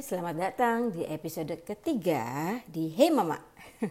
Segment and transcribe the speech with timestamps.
[0.00, 3.36] selamat datang di episode ketiga di Hey Mama.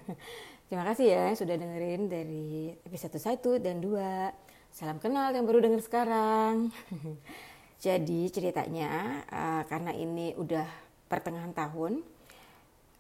[0.66, 4.74] Terima kasih ya sudah dengerin dari episode 1 dan 2.
[4.74, 6.74] Salam kenal yang baru denger sekarang.
[7.86, 10.66] Jadi ceritanya uh, karena ini udah
[11.06, 12.02] pertengahan tahun,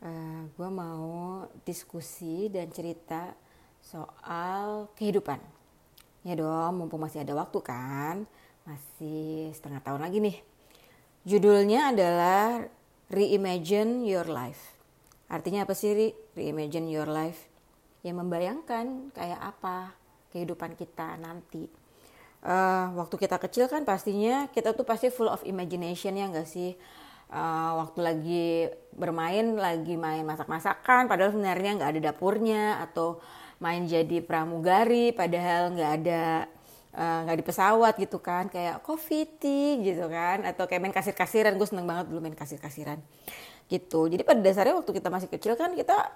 [0.05, 3.33] uh, gue mau diskusi dan cerita
[3.81, 5.41] soal kehidupan.
[6.21, 8.29] Ya dong, mumpung masih ada waktu kan,
[8.69, 10.37] masih setengah tahun lagi nih
[11.27, 12.63] Judulnya adalah
[13.09, 14.77] Reimagine Your Life.
[15.33, 17.49] Artinya apa sih Re Reimagine Your Life?
[18.05, 19.97] Ya membayangkan kayak apa
[20.29, 21.65] kehidupan kita nanti.
[22.39, 26.77] Uh, waktu kita kecil kan pastinya kita tuh pasti full of imagination ya enggak sih?
[27.33, 28.47] Uh, waktu lagi
[28.93, 33.21] bermain, lagi main masak-masakan, padahal sebenarnya nggak ada dapurnya atau
[33.61, 36.49] main jadi pramugari, padahal nggak ada
[36.89, 41.53] nggak uh, di pesawat gitu kan kayak coffee tea gitu kan atau kayak main kasir-kasiran.
[41.53, 42.97] Gue seneng banget dulu main kasir-kasiran
[43.69, 44.09] gitu.
[44.09, 46.09] Jadi pada dasarnya waktu kita masih kecil kan kita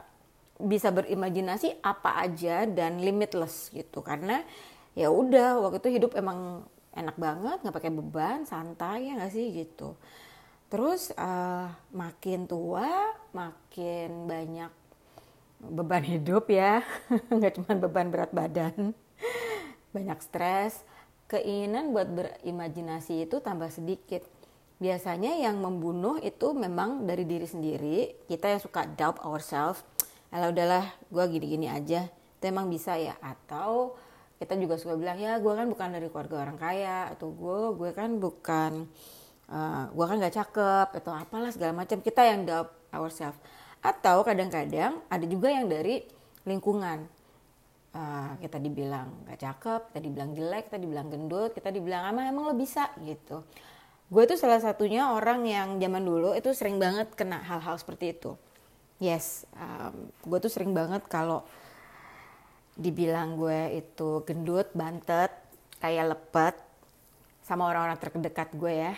[0.58, 4.02] bisa berimajinasi apa aja dan limitless gitu.
[4.02, 4.42] Karena
[4.98, 9.54] ya udah waktu itu hidup emang enak banget nggak pakai beban santai ya nggak sih
[9.54, 9.94] gitu.
[10.74, 14.74] Terus uh, makin tua makin banyak
[15.62, 16.82] beban hidup ya.
[17.30, 18.98] Nggak cuma beban berat badan
[19.94, 20.82] banyak stres,
[21.30, 24.26] keinginan buat berimajinasi itu tambah sedikit.
[24.82, 27.98] Biasanya yang membunuh itu memang dari diri sendiri.
[28.28, 29.86] Kita yang suka doubt ourselves.
[30.34, 32.10] Alah udahlah, gue gini-gini aja.
[32.10, 33.16] Itu emang bisa ya.
[33.22, 33.96] Atau
[34.44, 37.92] kita juga suka bilang ya gue kan bukan dari keluarga orang kaya atau gue gue
[37.96, 38.92] kan bukan
[39.48, 43.40] uh, eh, gue kan gak cakep atau apalah segala macam kita yang doubt ourselves
[43.80, 46.04] atau kadang-kadang ada juga yang dari
[46.44, 47.08] lingkungan
[47.94, 52.44] uh, kita dibilang gak cakep, kita dibilang jelek, kita dibilang gendut, kita dibilang emang emang
[52.52, 53.46] lo bisa gitu.
[54.10, 58.38] Gue tuh salah satunya orang yang zaman dulu itu sering banget kena hal-hal seperti itu.
[59.02, 61.46] Yes, um, gue tuh sering banget kalau
[62.78, 65.34] dibilang gue itu gendut, bantet,
[65.82, 66.56] kayak lepet
[67.44, 68.94] sama orang-orang terdekat gue ya,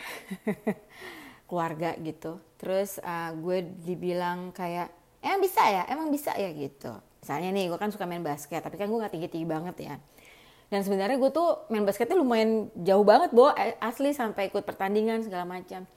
[1.47, 2.38] keluarga gitu.
[2.59, 4.91] Terus uh, gue dibilang kayak
[5.24, 6.94] emang bisa ya, emang bisa ya gitu
[7.25, 9.97] misalnya nih gue kan suka main basket tapi kan gue gak tinggi tinggi banget ya.
[10.69, 13.50] Dan sebenarnya gue tuh main basketnya lumayan jauh banget bo
[13.81, 15.90] asli sampai ikut pertandingan segala macam.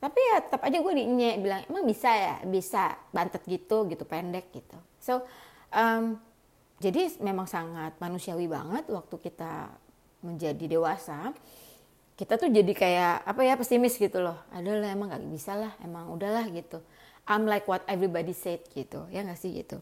[0.00, 2.40] Tapi ya tetap aja gue dinye bilang emang bisa ya?
[2.48, 4.76] Bisa bantet gitu gitu pendek gitu.
[5.04, 5.20] So
[5.68, 6.16] um,
[6.80, 9.68] jadi memang sangat manusiawi banget waktu kita
[10.24, 11.36] menjadi dewasa.
[12.16, 14.40] Kita tuh jadi kayak apa ya pesimis gitu loh.
[14.48, 16.80] Adalah emang gak bisa lah emang udahlah gitu.
[17.24, 19.80] I'm like what everybody said gitu ya gak sih gitu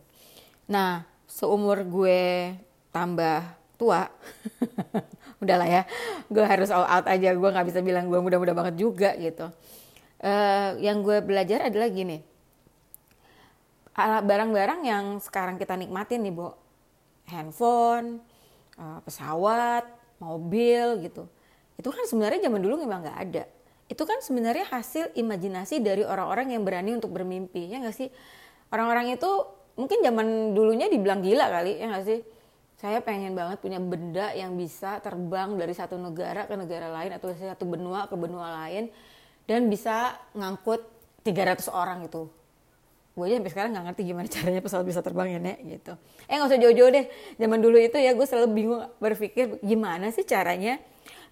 [0.72, 2.56] Nah, seumur gue
[2.88, 3.44] tambah
[3.76, 4.08] tua,
[5.44, 5.82] udahlah ya,
[6.32, 9.52] gue harus all out aja, gue nggak bisa bilang gue muda-muda banget juga gitu.
[10.22, 12.24] Uh, yang gue belajar adalah gini,
[14.00, 16.56] barang-barang yang sekarang kita nikmatin nih, bu,
[17.28, 18.24] handphone,
[18.80, 19.84] uh, pesawat,
[20.24, 21.28] mobil gitu,
[21.76, 23.44] itu kan sebenarnya zaman dulu memang nggak ada.
[23.92, 28.08] Itu kan sebenarnya hasil imajinasi dari orang-orang yang berani untuk bermimpi, ya nggak sih?
[28.72, 29.28] Orang-orang itu
[29.78, 32.20] mungkin zaman dulunya dibilang gila kali ya nggak sih?
[32.80, 37.30] Saya pengen banget punya benda yang bisa terbang dari satu negara ke negara lain atau
[37.30, 38.90] dari satu benua ke benua lain
[39.46, 40.82] dan bisa ngangkut
[41.22, 42.26] 300 orang itu
[43.12, 45.92] gue aja sampai sekarang nggak ngerti gimana caranya pesawat bisa terbang ya nek gitu.
[46.24, 47.06] Eh nggak usah jauh-jauh deh.
[47.36, 50.80] Zaman dulu itu ya gue selalu bingung berpikir gimana sih caranya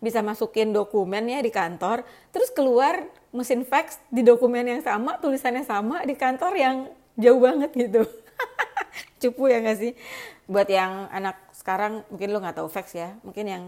[0.00, 3.04] bisa masukin dokumen ya di kantor terus keluar
[3.36, 6.76] mesin fax di dokumen yang sama tulisannya sama di kantor yang
[7.20, 8.08] jauh banget gitu
[9.22, 9.92] cupu ya gak sih?
[10.50, 13.16] Buat yang anak sekarang mungkin lo nggak tahu fax ya.
[13.22, 13.64] Mungkin yang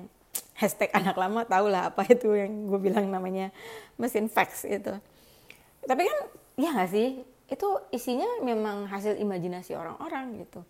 [0.57, 3.51] hashtag anak lama tau lah apa itu yang gue bilang namanya
[3.99, 4.95] mesin fax itu.
[5.83, 6.19] Tapi kan
[6.57, 7.23] ya gak sih?
[7.51, 10.65] Itu isinya memang hasil imajinasi orang-orang gitu.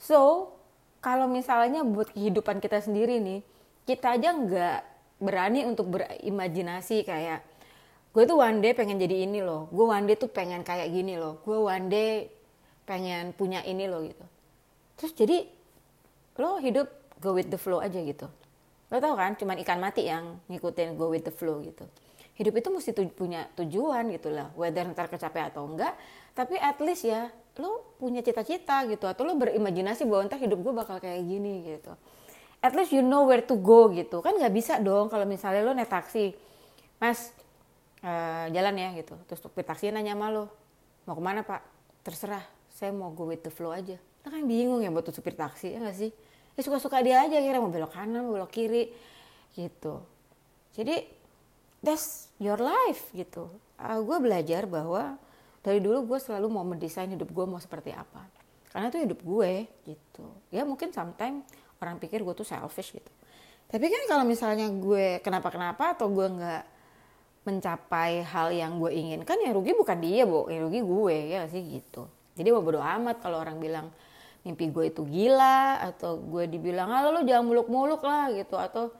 [0.00, 0.50] So
[1.04, 3.44] kalau misalnya buat kehidupan kita sendiri nih
[3.84, 4.78] kita aja nggak
[5.20, 7.44] berani untuk berimajinasi kayak
[8.16, 9.68] gue tuh one day pengen jadi ini loh.
[9.68, 11.42] Gue one day tuh pengen kayak gini loh.
[11.44, 12.30] Gue one day
[12.84, 14.24] pengen punya ini lo gitu.
[15.00, 15.38] Terus jadi
[16.40, 16.88] lo hidup
[17.18, 18.28] go with the flow aja gitu.
[18.92, 21.88] Lo tau kan cuman ikan mati yang ngikutin go with the flow gitu.
[22.34, 24.50] Hidup itu mesti tu punya tujuan gitu lah.
[24.58, 25.96] Whether ntar kecapean atau enggak
[26.34, 29.08] tapi at least ya lo punya cita-cita gitu.
[29.08, 31.94] Atau lo berimajinasi bahwa ntar hidup gue bakal kayak gini gitu.
[32.64, 34.20] At least you know where to go gitu.
[34.20, 36.34] Kan nggak bisa dong kalau misalnya lo naik taksi.
[36.98, 37.32] Mas
[38.02, 39.14] uh, jalan ya gitu.
[39.30, 40.50] Terus supir taksi nanya sama lo
[41.06, 41.62] mau ke mana pak?
[42.04, 42.44] Terserah
[42.74, 43.94] saya mau go with the flow aja.
[43.94, 46.10] Kita kan bingung ya buat supir taksi ya gak sih?
[46.58, 48.90] Ya suka-suka dia aja kira mau belok kanan mau belok kiri
[49.54, 50.02] gitu.
[50.74, 51.06] Jadi
[51.78, 53.46] that's your life gitu.
[53.78, 55.14] Uh, gue belajar bahwa
[55.62, 58.26] dari dulu gue selalu mau mendesain hidup gue mau seperti apa.
[58.74, 60.26] Karena itu hidup gue gitu.
[60.50, 61.46] Ya mungkin sometimes
[61.78, 63.12] orang pikir gue tuh selfish gitu.
[63.70, 66.62] Tapi kan kalau misalnya gue kenapa-kenapa atau gue nggak
[67.44, 71.60] mencapai hal yang gue inginkan ya rugi bukan dia bu yang rugi gue ya sih
[71.60, 73.86] gitu jadi mau bodo amat kalau orang bilang
[74.42, 78.58] mimpi gue itu gila atau gue dibilang ah lo jangan muluk-muluk lah gitu.
[78.58, 78.90] Atau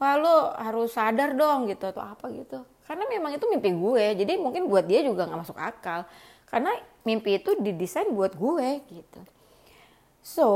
[0.00, 2.64] wah lo harus sadar dong gitu atau apa gitu.
[2.88, 6.08] Karena memang itu mimpi gue jadi mungkin buat dia juga nggak masuk akal.
[6.48, 6.72] Karena
[7.04, 9.20] mimpi itu didesain buat gue gitu.
[10.24, 10.48] So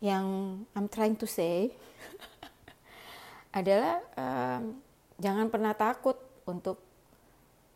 [0.00, 1.76] yang I'm trying to say
[3.58, 4.80] adalah um,
[5.20, 6.16] jangan pernah takut
[6.48, 6.80] untuk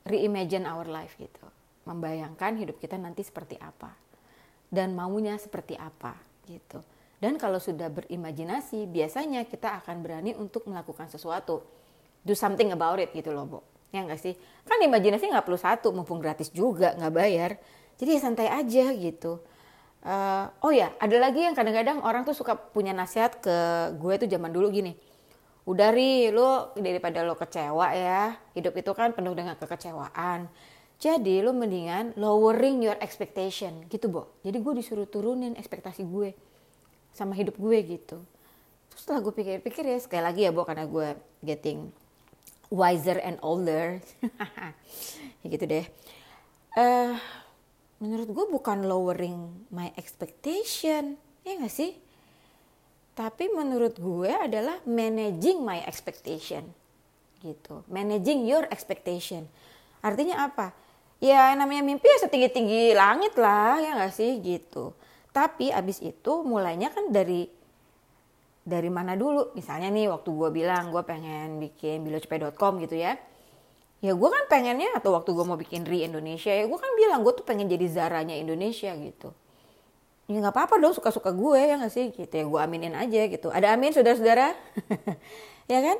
[0.09, 1.56] reimagine our life gitu
[1.87, 3.95] membayangkan hidup kita nanti seperti apa
[4.69, 6.83] dan maunya seperti apa gitu
[7.17, 11.65] dan kalau sudah berimajinasi, biasanya kita akan berani untuk melakukan sesuatu.
[12.21, 13.59] Do something about it gitu loh, Bo.
[13.95, 14.37] Ya nggak sih?
[14.69, 17.51] Kan imajinasi nggak perlu satu, mumpung gratis juga, nggak bayar.
[17.97, 19.41] Jadi ya santai aja gitu.
[20.05, 23.57] Uh, oh ya, ada lagi yang kadang-kadang orang tuh suka punya nasihat ke
[23.97, 24.93] gue tuh zaman dulu gini.
[25.65, 30.47] Udah ri, lo daripada lo kecewa ya, hidup itu kan penuh dengan kekecewaan.
[30.97, 33.85] Jadi lo mendingan lowering your expectation.
[33.93, 34.33] Gitu, Bo.
[34.41, 36.33] Jadi gue disuruh turunin ekspektasi gue
[37.17, 38.21] sama hidup gue gitu.
[38.93, 41.93] Terus setelah gue pikir-pikir ya sekali lagi ya bu karena gue getting
[42.73, 44.01] wiser and older.
[45.45, 45.87] Ya gitu deh.
[46.75, 47.15] Uh,
[48.03, 51.21] menurut gue bukan lowering my expectation.
[51.47, 51.95] Ya gak sih?
[53.17, 56.67] Tapi menurut gue adalah managing my expectation.
[57.41, 57.87] Gitu.
[57.87, 59.47] Managing your expectation.
[60.03, 60.75] Artinya apa
[61.23, 64.39] ya namanya mimpi ya setinggi tinggi langit lah ya gak sih?
[64.41, 64.93] Gitu.
[65.33, 67.49] Tapi abis itu mulainya kan dari
[68.67, 69.55] dari mana dulu?
[69.55, 73.15] Misalnya nih waktu gue bilang gue pengen bikin bilocepe.com gitu ya.
[74.05, 77.25] Ya gue kan pengennya atau waktu gue mau bikin re Indonesia ya gue kan bilang
[77.25, 79.33] gue tuh pengen jadi zaranya Indonesia gitu.
[80.27, 82.07] Ya nggak apa-apa dong suka-suka gue ya nggak sih?
[82.13, 83.49] Gitu ya gue aminin aja gitu.
[83.49, 84.53] Ada amin saudara-saudara?
[85.67, 85.99] Ya kan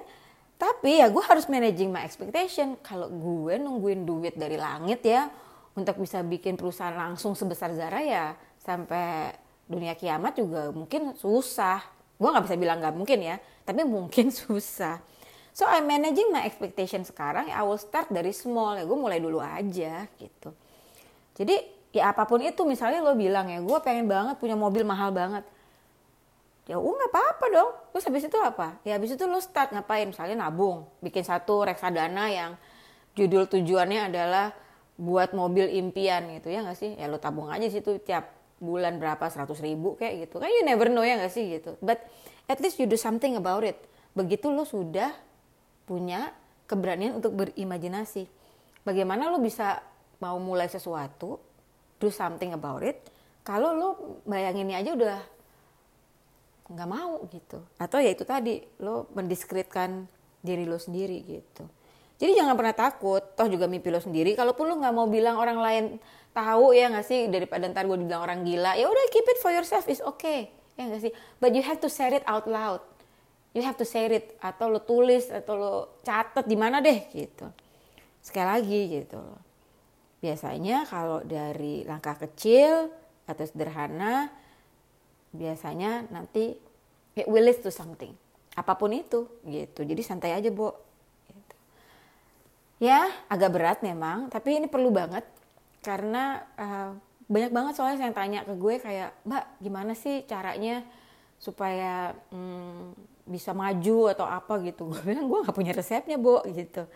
[0.57, 5.29] tapi ya gue harus managing my expectation kalau gue nungguin duit dari langit ya
[5.77, 9.37] untuk bisa bikin perusahaan langsung sebesar Zara ya sampai
[9.69, 11.83] dunia kiamat juga mungkin susah.
[12.17, 13.37] Gue nggak bisa bilang nggak mungkin ya,
[13.67, 15.03] tapi mungkin susah.
[15.53, 17.49] So I'm managing my expectation sekarang.
[17.53, 18.85] I will start dari small ya.
[18.89, 20.53] Gue mulai dulu aja gitu.
[21.37, 25.13] Jadi ya apa pun itu misalnya lo bilang ya, gue pengen banget punya mobil mahal
[25.13, 25.45] banget.
[26.67, 27.71] Ya uh nggak apa-apa dong.
[27.95, 28.79] Terus habis itu apa?
[28.83, 30.11] Ya habis itu lo start ngapain?
[30.11, 32.59] Misalnya nabung, bikin satu reksadana yang
[33.15, 34.51] judul tujuannya adalah
[34.99, 36.99] buat mobil impian gitu ya nggak sih?
[36.99, 40.89] Ya lo tabung aja situ tiap bulan berapa seratus ribu kayak gitu kan you never
[40.89, 42.01] know ya gak sih gitu but
[42.49, 43.77] at least you do something about it
[44.17, 45.13] begitu lo sudah
[45.85, 46.33] punya
[46.65, 48.25] keberanian untuk berimajinasi
[48.81, 49.85] bagaimana lo bisa
[50.25, 51.37] mau mulai sesuatu
[52.01, 52.97] do something about it
[53.45, 53.89] kalau lo
[54.25, 55.19] bayanginnya aja udah
[56.67, 57.63] nggak mau gitu.
[57.79, 60.07] Atau ya itu tadi lo mendiskreditkan
[60.43, 61.65] diri lo sendiri gitu.
[62.17, 63.23] Jadi jangan pernah takut.
[63.37, 64.33] Toh juga mimpi lo sendiri.
[64.33, 65.85] Kalaupun lo nggak mau bilang orang lain
[66.33, 67.29] tahu ya nggak sih?
[67.29, 69.87] Daripada ntar gue dibilang orang gila ya udah keep it for yourself.
[69.87, 70.51] Is okay.
[70.75, 71.13] Ya nggak sih?
[71.39, 72.83] But you have to say it out loud.
[73.57, 74.37] You have to say it.
[74.43, 75.73] Atau lo tulis atau lo
[76.03, 77.47] catat di mana deh gitu.
[78.21, 79.23] Sekali lagi gitu
[80.27, 82.89] biasanya kalau dari langkah kecil
[83.31, 84.33] atau sederhana
[85.35, 86.55] biasanya nanti
[87.17, 88.13] it will lead to something.
[88.57, 89.83] Apa pun itu gitu.
[89.83, 90.73] Jadi santai aja bu
[91.29, 91.55] gitu.
[92.81, 95.25] ya agak berat memang tapi ini perlu banget.
[95.81, 96.91] Karena uh,
[97.27, 100.87] banyak banget soalnya yang tanya ke gue kayak mbak gimana sih caranya
[101.37, 102.97] supaya hmm,
[103.29, 104.61] bisa maju atau apa?
[104.63, 104.83] Gitu.
[104.89, 106.89] Gue bilang gue nggak punya resepnya bu gitu.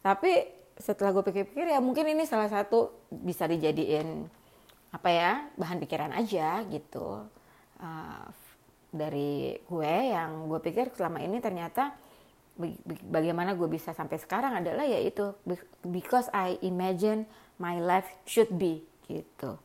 [0.00, 4.28] Tapi setelah gue pikir-pikir ya mungkin ini salah satu bisa dijadiin
[4.92, 7.24] apa ya bahan pikiran aja gitu
[7.80, 8.26] uh,
[8.92, 11.92] dari gue yang gue pikir selama ini ternyata
[13.04, 15.36] bagaimana gue bisa sampai sekarang adalah yaitu
[15.84, 17.28] because I imagine
[17.60, 19.60] my life should be gitu.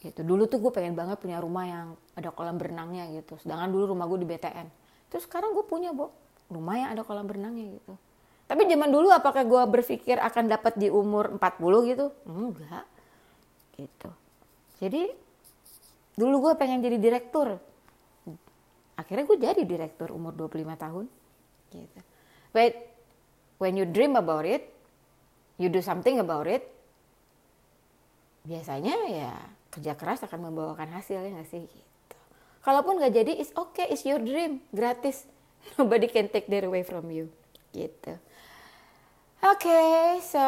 [0.00, 0.20] Gitu.
[0.24, 3.36] Dulu tuh gue pengen banget punya rumah yang ada kolam berenangnya gitu.
[3.44, 4.68] Sedangkan dulu rumah gue di BTN
[5.08, 6.12] terus sekarang gue punya bu
[6.48, 7.94] rumah yang ada kolam berenangnya gitu.
[8.48, 12.06] Tapi zaman dulu apakah gue berpikir akan dapat di umur 40 gitu?
[12.24, 12.88] Enggak.
[13.76, 14.10] Gitu.
[14.80, 15.27] Jadi
[16.18, 17.62] dulu gue pengen jadi direktur
[18.98, 21.06] akhirnya gue jadi direktur umur 25 tahun
[21.70, 22.00] gitu
[22.50, 22.74] but
[23.62, 24.66] when you dream about it
[25.62, 26.66] you do something about it
[28.42, 29.32] biasanya ya
[29.68, 32.16] kerja keras akan membawakan hasil ya nggak sih gitu.
[32.64, 35.28] Kalaupun nggak jadi, it's okay, it's your dream, gratis.
[35.78, 37.30] Nobody can take that away from you,
[37.70, 38.16] gitu.
[39.38, 40.42] Okay, so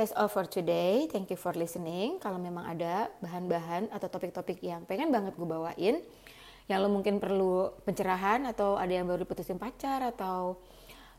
[0.00, 1.04] that's all for today.
[1.12, 2.16] Thank you for listening.
[2.24, 6.00] Kalau memang ada bahan-bahan atau topik-topik yang pengen banget gue bawain,
[6.72, 10.56] yang lo mungkin perlu pencerahan atau ada yang baru diputusin pacar atau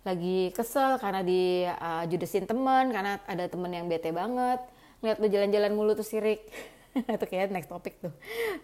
[0.02, 4.58] lagi kesel karena di uh, judesin temen karena ada temen yang bete banget
[4.98, 6.42] ngeliat lo jalan-jalan mulu tuh sirik
[7.22, 8.10] itu kayak next topic tuh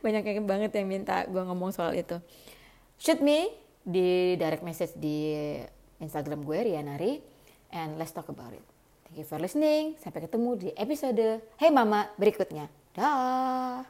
[0.01, 2.17] banyak yang banget yang minta gue ngomong soal itu
[2.97, 3.53] shoot me
[3.85, 5.29] di direct message di
[6.01, 7.21] Instagram gue Rianari
[7.69, 8.76] and let's talk about it.
[9.07, 9.95] Thank you for listening.
[10.03, 12.67] Sampai ketemu di episode Hey Mama berikutnya.
[12.91, 13.87] Dah.